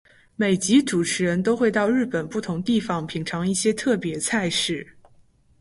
[0.35, 4.95] 每集主持人都会到日本不同地方品尝一些特别菜式。